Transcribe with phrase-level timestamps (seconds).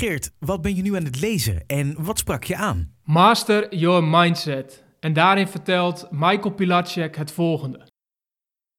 [0.00, 2.92] Geert, wat ben je nu aan het lezen en wat sprak je aan?
[3.04, 4.84] Master Your Mindset.
[5.00, 7.86] En daarin vertelt Michael Pilacek het volgende.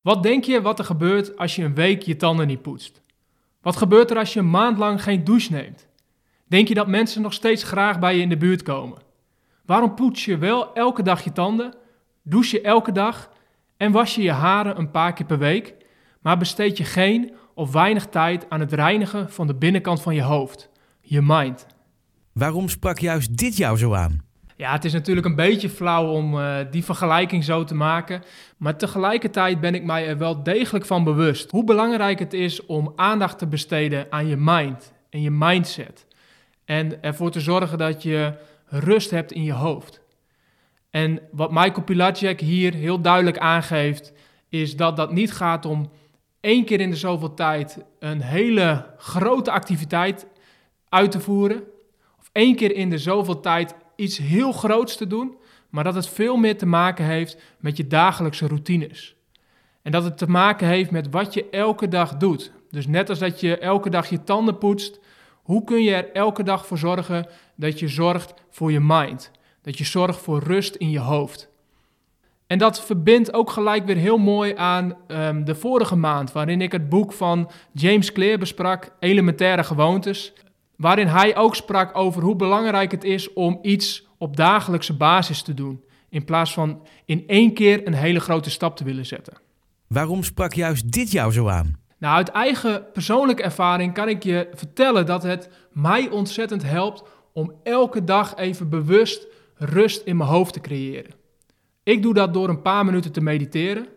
[0.02, 3.02] Wat denk je wat er gebeurt als je een week je tanden niet poetst?
[3.62, 5.88] Wat gebeurt er als je een maand lang geen douche neemt?
[6.48, 9.02] Denk je dat mensen nog steeds graag bij je in de buurt komen?
[9.66, 11.74] Waarom poets je wel elke dag je tanden,
[12.24, 13.32] douche je elke dag
[13.78, 15.76] en was je je haren een paar keer per week,
[16.22, 20.24] maar besteed je geen of weinig tijd aan het reinigen van de binnenkant van je
[20.24, 20.71] hoofd,
[21.12, 21.68] je mind?
[22.34, 24.22] Waarom sprak juist dit jou zo aan?
[24.56, 28.24] Ja, het is natuurlijk een beetje flauw om uh, die vergelijking zo te maken.
[28.58, 32.94] Maar tegelijkertijd ben ik mij er wel degelijk van bewust hoe belangrijk het is om
[32.96, 36.06] aandacht te besteden aan je mind en je mindset.
[36.66, 38.34] En ervoor te zorgen dat je
[38.66, 40.02] rust hebt in je hoofd.
[40.90, 44.14] En wat Michael Pilacek hier heel duidelijk aangeeft,
[44.50, 45.92] is dat dat niet gaat om
[46.42, 50.28] één keer in de zoveel tijd een hele grote activiteit
[50.92, 51.64] uit te voeren.
[52.20, 55.36] Of één keer in de zoveel tijd iets heel groots te doen,
[55.70, 59.16] maar dat het veel meer te maken heeft met je dagelijkse routines.
[59.82, 62.52] En dat het te maken heeft met wat je elke dag doet.
[62.70, 65.00] Dus net als dat je elke dag je tanden poetst,
[65.44, 69.32] hoe kun je er elke dag voor zorgen dat je zorgt voor je mind?
[69.62, 71.50] Dat je zorgt voor rust in je hoofd.
[72.48, 76.72] En dat verbindt ook gelijk weer heel mooi aan um, de vorige maand, waarin ik
[76.72, 80.34] het boek van James Clear besprak, Elementaire Gewoontes
[80.82, 85.54] waarin hij ook sprak over hoe belangrijk het is om iets op dagelijkse basis te
[85.54, 89.34] doen, in plaats van in één keer een hele grote stap te willen zetten.
[89.88, 91.80] Waarom sprak juist dit jou zo aan?
[91.98, 97.54] Nou, uit eigen persoonlijke ervaring kan ik je vertellen dat het mij ontzettend helpt om
[97.64, 101.14] elke dag even bewust rust in mijn hoofd te creëren.
[101.84, 103.88] Ik doe dat door een paar minuten te mediteren.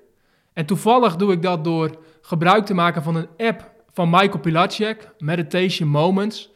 [0.53, 5.11] En toevallig doe ik dat door gebruik te maken van een app van Michael Pilacek,
[5.19, 6.53] Meditation Moments.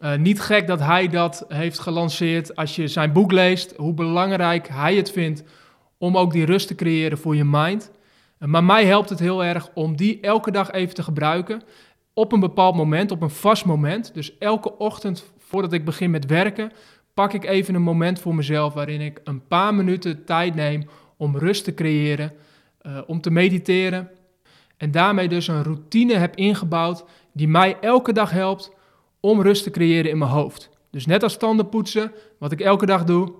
[0.00, 4.68] Uh, niet gek dat hij dat heeft gelanceerd als je zijn boek leest, hoe belangrijk
[4.68, 5.42] hij het vindt
[5.98, 7.90] om ook die rust te creëren voor je mind.
[8.38, 11.62] Uh, maar mij helpt het heel erg om die elke dag even te gebruiken
[12.14, 14.14] op een bepaald moment, op een vast moment.
[14.14, 16.72] Dus elke ochtend voordat ik begin met werken,
[17.14, 21.38] pak ik even een moment voor mezelf waarin ik een paar minuten tijd neem om
[21.38, 22.32] rust te creëren,
[22.82, 24.10] uh, om te mediteren.
[24.76, 28.70] En daarmee dus een routine heb ingebouwd die mij elke dag helpt
[29.20, 30.70] om rust te creëren in mijn hoofd.
[30.90, 33.32] Dus net als tanden poetsen, wat ik elke dag doe,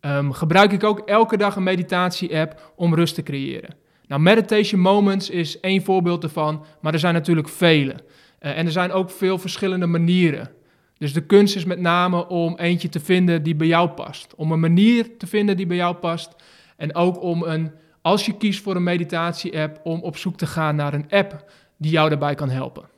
[0.00, 3.74] um, gebruik ik ook elke dag een meditatie-app om rust te creëren.
[4.06, 7.92] Nou, Meditation Moments is één voorbeeld ervan, maar er zijn natuurlijk vele.
[7.92, 10.50] Uh, en er zijn ook veel verschillende manieren.
[10.98, 14.34] Dus de kunst is met name om eentje te vinden die bij jou past.
[14.34, 16.36] Om een manier te vinden die bij jou past.
[16.76, 17.72] En ook om een,
[18.02, 21.90] als je kiest voor een meditatie-app, om op zoek te gaan naar een app die
[21.90, 22.91] jou daarbij kan helpen.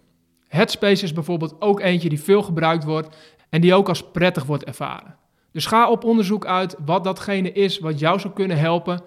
[0.55, 3.17] Headspace is bijvoorbeeld ook eentje die veel gebruikt wordt
[3.51, 5.17] en die ook als prettig wordt ervaren.
[5.53, 9.03] Dus ga op onderzoek uit wat datgene is wat jou zou kunnen helpen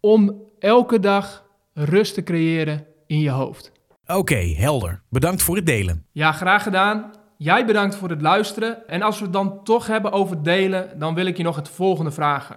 [0.00, 3.72] om elke dag rust te creëren in je hoofd.
[4.06, 5.02] Oké, helder.
[5.10, 6.06] Bedankt voor het delen.
[6.12, 7.10] Ja, graag gedaan.
[7.38, 8.88] Jij bedankt voor het luisteren.
[8.88, 11.68] En als we het dan toch hebben over delen, dan wil ik je nog het
[11.68, 12.56] volgende vragen.